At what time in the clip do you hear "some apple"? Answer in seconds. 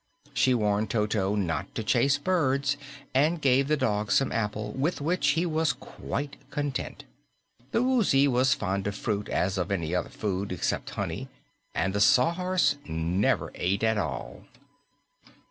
4.11-4.71